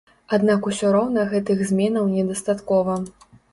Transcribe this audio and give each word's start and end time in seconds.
Аднак 0.37 0.69
усё 0.69 0.87
роўна 0.95 1.27
гэтых 1.35 1.63
зменаў 1.73 2.11
недастаткова. 2.17 2.99